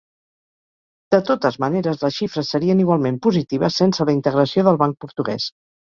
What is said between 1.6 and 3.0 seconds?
maneres, les xifres serien